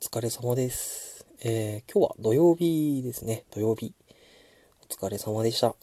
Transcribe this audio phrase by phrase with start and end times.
[0.00, 1.26] 疲れ様です。
[1.40, 3.42] えー今日は土曜日ですね。
[3.50, 3.94] 土曜日。
[4.88, 5.74] お疲れ様でした。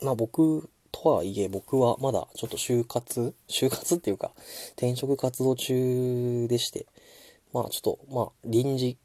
[0.00, 4.30] まあ僕とはいえ、僕はまだちょっと就活就活っていうか、
[4.76, 6.86] 転職活動中でして、
[7.52, 8.96] まあちょっと、まあ臨時、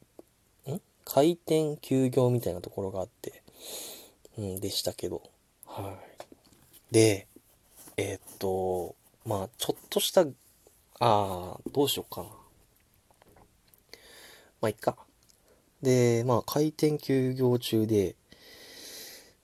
[0.68, 0.80] ん？
[1.04, 3.42] 開店休業みたいなところがあって、
[4.38, 5.20] うん、でしたけど、
[5.66, 5.98] は
[6.92, 6.94] い。
[6.94, 7.26] で、
[7.96, 8.94] えーっと、
[9.26, 10.24] まあちょっとした、
[11.00, 12.28] あー、どうしようかな。
[14.60, 14.96] まあ、いっか。
[15.82, 18.16] で、まあ、開店休業中で、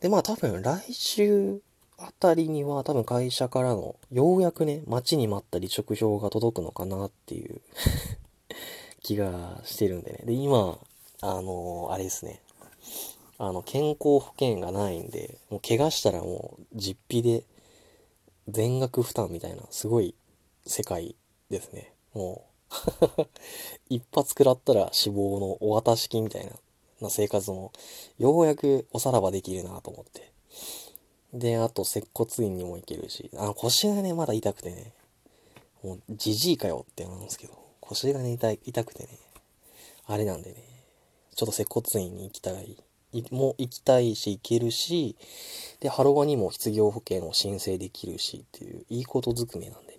[0.00, 1.60] で、まあ、多分来週
[1.98, 7.60] あたりには多分会社からの、ようやくね、待ちに待った離職票が届くのかなっていう
[9.02, 10.18] 気がしてるんでね。
[10.24, 10.78] で、今、
[11.20, 12.42] あのあれですね。
[13.38, 17.44] あの、健康保険がないんで、もう怪我したらもう実費で
[18.48, 20.14] 全額負担みたいな、すごい
[20.66, 21.16] 世界
[21.50, 21.92] ですね。
[22.12, 22.53] もう
[23.88, 26.52] 一発食らったら死亡のお渡し金みたいな
[27.00, 27.72] な生活も
[28.18, 30.32] ようやくおさらばできるなと思って。
[31.32, 34.92] で、あと接骨院にも行けるし、あの腰がね、まだ痛くてね、
[35.82, 39.18] もうじじいかよって思うんですけど、腰がね、痛い痛くてね、
[40.06, 40.56] あれなんでね、
[41.34, 42.76] ちょっと接骨院に行きたい。
[43.12, 45.16] いもう行きたいし、行けるし、
[45.80, 49.93] で、ハロワにも失業保険を申請できるしっていう、いいことずくめなんで。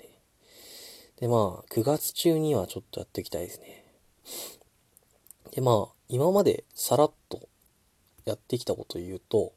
[1.19, 3.85] で、まあ、9月中にはちょっとやっていきたいですね。
[5.51, 7.47] で、まあ、今までさらっと
[8.25, 9.53] やってきたこと言うと、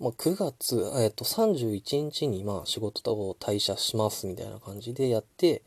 [0.00, 5.62] まあ、9月、えっと、31日に、まあ、仕事を退社しますみたいな感じでやって、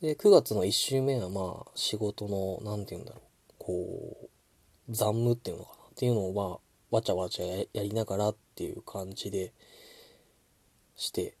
[0.00, 3.22] で、9月の1週目は、まあ、仕事の、なんて言うんだろう、
[3.58, 4.28] こ
[4.88, 6.58] う、残務っていうのかなっていうのを、まあ、
[6.90, 9.52] わちゃわちゃややりながらっていう感じで
[10.96, 11.36] して、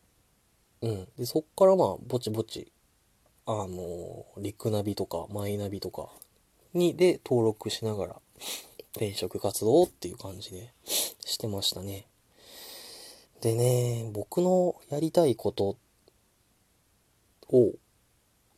[0.82, 1.08] うん。
[1.16, 2.72] で、そっからまあ、ぼちぼち、
[3.46, 6.08] あの、リクナビとか、マイナビとか
[6.74, 8.16] に、で、登録しながら、
[8.92, 10.72] 転職活動っていう感じで
[11.20, 12.06] してましたね。
[13.40, 15.76] でね、僕のやりたいこと
[17.48, 17.72] を、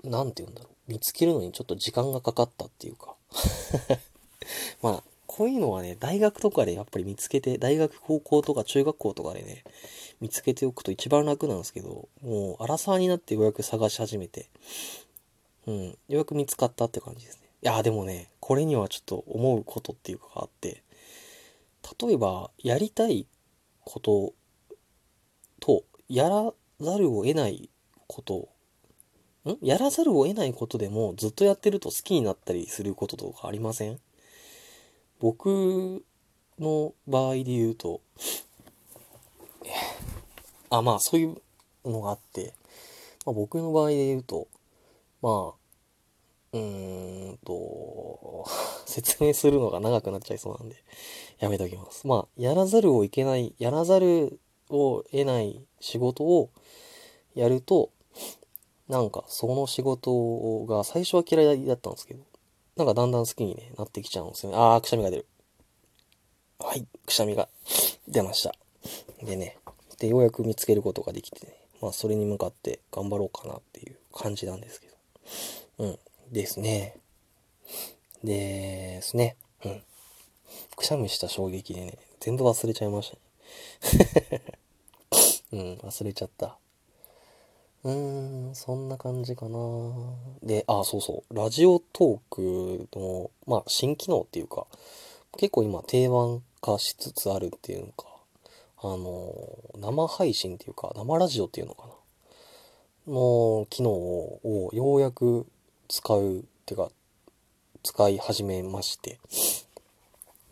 [0.04, 3.16] なんて言うんだろう、見つけるのにちょっと時間がかかったっていうか。
[4.82, 9.64] まあ、こういうのはね、大学とかでやっぱり見つけて、大学、高校とか中学校とかでね、
[10.22, 14.48] 見つけておくと一番楽なんですけど、もう、荒沢になってようやく探し始めて、
[15.66, 17.48] うん、ようやく見つかったって感じですね。
[17.62, 20.82] いやーでもね、これにはちょっと思うことっていうかがあって、
[22.00, 23.26] 例えば、やりたい
[23.84, 24.32] こと
[25.60, 27.68] と、やらざるを得ない
[28.06, 28.48] こと、
[29.44, 29.58] ん？
[29.60, 33.98] やらざるを得ないことでもずっとやってると好きになったりすることとかありません？
[35.18, 36.04] 僕
[36.60, 38.00] の場合で言うと、
[40.78, 41.36] あ、まあそういう
[41.84, 42.54] のがあって、
[43.26, 44.48] まあ、僕の場合で言うと、
[45.20, 45.62] まあ、
[46.52, 48.44] うーんと、
[48.86, 50.76] 説明するのが長くなっちゃいそうなんで、
[51.38, 52.06] やめておきます。
[52.06, 54.40] まあ、やらざるをいけない、やらざる
[54.70, 56.50] を得ない仕事を
[57.34, 57.90] やると、
[58.88, 62.24] なんかその仕事が最初は嫌いだったんですけど、
[62.76, 64.58] なんかだんだん好きに、ね、なってきちゃうんですよね。
[64.58, 65.26] あー、くしゃみが出る。
[66.58, 67.48] はい、くしゃみが
[68.08, 68.54] 出ました。
[69.22, 69.56] でね、
[70.02, 74.88] で、ようやく見つけることができてね、まあそれに向かって頑張ろうかなっていう感じなんですけ
[75.78, 75.86] ど。
[75.86, 75.98] うん。
[76.32, 76.96] ですね。
[78.24, 79.36] ですね。
[79.64, 79.82] うん。
[80.74, 84.42] くしゃみした衝撃でね、全部忘れちゃいましたね。
[85.52, 86.58] うん、忘れちゃった。
[87.84, 89.58] うーん、そんな感じかな。
[90.42, 91.34] で、あ、そうそう。
[91.34, 94.66] ラジオトークの、まあ、新機能っていうか、
[95.36, 98.11] 結構今定番化しつつあるっていうのか、
[98.84, 99.32] あの、
[99.78, 101.92] 生配信っていうか、生ラジオっていうのかな？
[103.06, 105.46] の機能をようやく
[105.88, 106.90] 使う、っていうか、
[107.82, 109.18] 使い始めまして。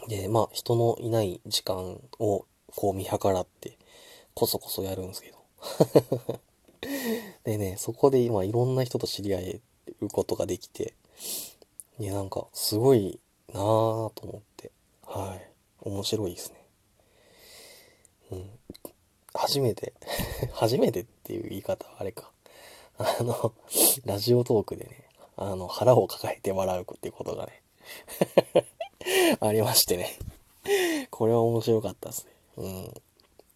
[0.08, 3.76] で、まあ、人のいない時間をこう見計らって、
[4.34, 6.40] こそこそやるんですけど。
[7.44, 9.60] でね、そこで今いろんな人と知り合え
[10.00, 10.94] ることができて、
[11.98, 13.20] いや、なんかすごい
[13.52, 13.62] なぁ
[14.14, 14.70] と思って、
[15.04, 15.50] はい。
[15.82, 16.59] 面白いですね。
[18.30, 18.50] うん。
[19.34, 19.92] 初めて、
[20.52, 22.30] 初めてっていう言い方はあれか。
[22.98, 23.54] あの、
[24.04, 25.04] ラジオトークでね、
[25.36, 27.62] あの、腹を抱えて笑うっていうことがね、
[29.40, 30.18] ありましてね。
[31.10, 32.32] これは面白かったですね。
[32.56, 32.94] うん。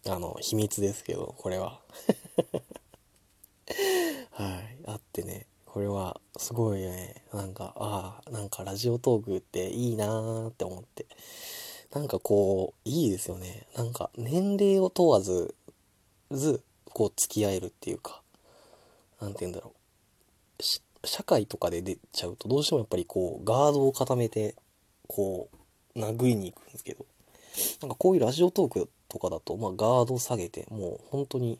[0.07, 1.79] あの、秘密ですけど、これは。
[4.31, 4.77] はい。
[4.85, 11.05] あってね、これはすごいね、なんか、ああ、なんかラジオトークっていいなーって思って。
[11.93, 13.67] なんかこう、いいですよね。
[13.75, 15.55] なんか年齢を問わず、
[16.31, 16.61] ず、
[16.93, 18.21] こう付き合えるっていうか、
[19.21, 19.75] なんて言うんだろう。
[21.05, 24.55] 社会とかで出ちゃうとどうしてもやっぱりこうガードを固めて
[25.07, 25.49] こ
[25.95, 27.05] う殴りに行くんですけど
[27.81, 31.59] なんかこういうラジオトークとかだとまあガード下げてもう本当に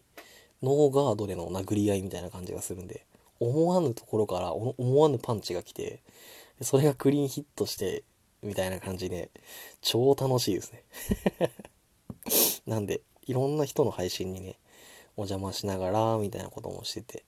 [0.62, 3.06] ノーガードでの殴り合いみたいな感じがするんで
[3.40, 6.00] 思わぬところから思わぬパンチが来て
[6.62, 8.04] それがクリーンヒットして
[8.46, 9.30] みたいな感じで
[9.82, 10.84] 超楽しいですね
[12.66, 14.58] なんでいろんな人の配信にね
[15.18, 17.24] お邪魔しながらみたいなこともしてて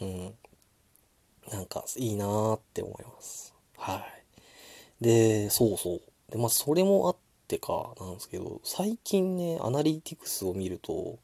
[0.00, 0.34] うん
[1.50, 3.54] なんかいいなーって思います。
[3.76, 4.06] は
[5.00, 5.04] い。
[5.04, 6.00] で、そうそう。
[6.30, 7.16] で、まあそれもあっ
[7.48, 11.18] てかなんですけど、最近ね、アナリティクスを見ると、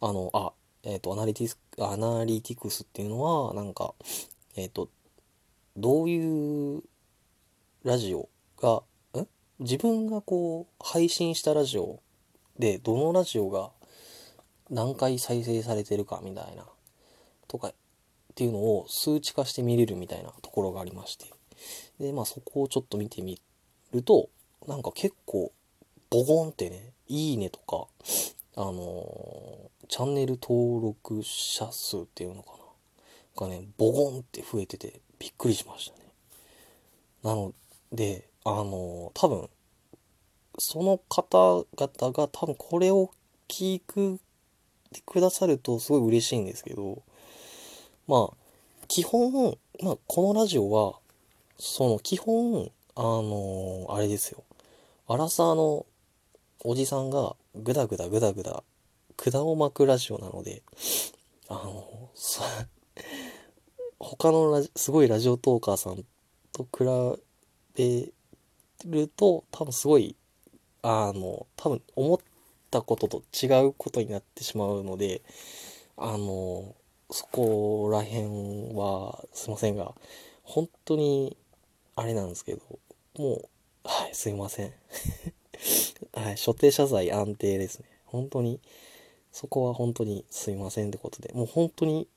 [0.00, 0.52] あの、あ、
[0.82, 3.94] えっ、ー、と、アナリティス、アナリティクスっていうのは、なんか、
[4.56, 4.88] えっ、ー、と、
[5.76, 6.82] どういう
[7.84, 8.28] ラジオ
[8.60, 8.82] が、
[9.20, 9.26] ん
[9.58, 12.00] 自分がこう、配信したラジオ
[12.58, 13.70] で、どのラジオが
[14.68, 16.66] 何回再生されてるかみたいな、
[17.48, 17.74] とかっ
[18.34, 21.26] ていうのを数値化して見れるみたいなところがありまして。
[21.98, 23.38] でまあそこをちょっと見てみ
[23.92, 24.30] ると
[24.66, 25.52] なんか結構
[26.08, 27.86] ボゴンってねいいねとか
[28.56, 32.52] あのー、チャンネル登録者数っていうのか
[33.36, 33.42] な？
[33.42, 36.06] がねボゴンって増えててびっくりしましたね。
[37.22, 37.52] なの
[37.92, 39.48] であの、多分
[40.58, 43.10] その方々が多分これを
[43.48, 44.20] 聞く
[45.06, 47.02] くださるとすごい嬉しいんですけど
[48.10, 48.36] まあ、
[48.88, 50.98] 基本、まあ、このラジオは、
[51.60, 54.42] その、基本、あの、あれですよ。
[55.06, 55.86] アラサーの
[56.64, 58.64] おじさんが、ぐだぐだぐだぐだ、
[59.16, 60.64] 管を巻くラジオなので、
[61.46, 62.10] あの、
[64.00, 66.04] 他のラジ、すごいラジオトーカーさん
[66.52, 66.84] と比
[67.76, 68.12] べ
[68.86, 70.16] ると、多分すごい、
[70.82, 72.18] あの、多分思っ
[72.70, 75.22] たことと違うことになってしまうので、
[75.96, 76.74] あの、
[77.10, 79.94] そこら辺はすいませんが、
[80.42, 81.36] 本当に
[81.96, 82.62] あれなんですけど、
[83.18, 83.48] もう、
[83.84, 84.72] はい、すいません。
[86.14, 87.86] はい、所定謝罪安定ですね。
[88.06, 88.60] 本当に、
[89.32, 92.08] そこは本当にすいませんってことで、もう本当に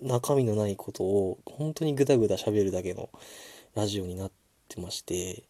[0.00, 3.10] 中身のないことを本当にグダグダ喋るだけの
[3.74, 4.32] ラジオになっ
[4.68, 5.44] てまして、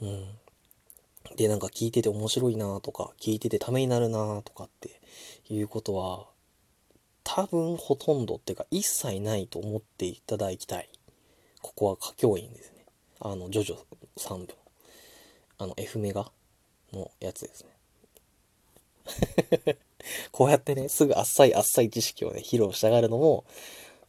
[0.00, 1.36] うん。
[1.36, 5.00] で、なんか聞いてて面白いなとか、聞いててためになるなとかって
[5.48, 6.26] いうことは、
[7.24, 10.88] 多分ほとんどっていうか一切ないと思っていただきたい。
[11.62, 12.84] ここは歌教員ですね。
[13.20, 13.78] あの、ジョジョ
[14.18, 14.54] 3部。
[15.58, 16.30] あの、F メガ
[16.92, 17.70] のやつですね。
[20.32, 23.44] こうやってね、すぐあっさいあっさい知識をね、披露したがるのも、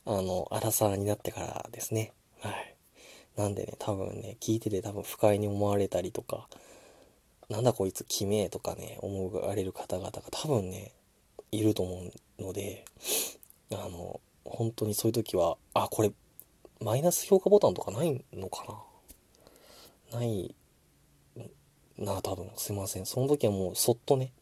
[0.06, 2.14] あの、荒さになってからですね。
[2.42, 2.75] はい。
[3.36, 6.48] なんでね、多分ね、聞いてて多分不快に思われたりとか、
[7.50, 10.94] なんだこいつきめえとかね、思われる方々が多分ね、
[11.52, 12.86] いると思うので、
[13.72, 16.12] あの、本当にそういう時は、あ、これ、
[16.82, 18.66] マイナス評価ボタンとかないのか
[20.12, 20.20] な？
[20.20, 20.56] ない
[21.98, 22.50] な、多分。
[22.58, 23.06] すいません。
[23.06, 24.34] その時はもうそっとね、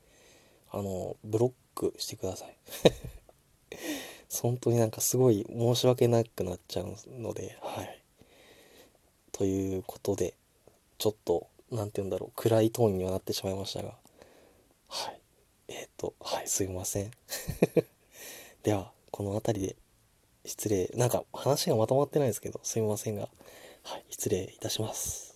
[0.71, 2.57] あの、ブロックしてください。
[4.41, 8.02] 本当になんかすごい申し訳なくなっちゃうので、はい。
[9.33, 10.35] ということで、
[11.00, 13.95] ちょっと、何て言うんだろう、暗いトーンにはなってしまいましたが、
[14.88, 15.19] はい。
[15.68, 17.12] えっ、ー、と、はい、すいません。
[18.63, 19.75] では、この辺りで
[20.45, 23.27] 失礼、なんか話がまとまってないですけど、すいませんが、
[23.83, 25.32] はい、失礼いたします。